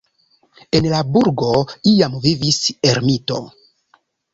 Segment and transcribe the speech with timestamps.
[0.79, 1.51] En la burgo
[1.95, 2.61] iam vivis
[2.95, 3.43] ermito.